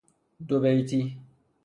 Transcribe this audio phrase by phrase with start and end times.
[0.47, 1.01] دو بیتی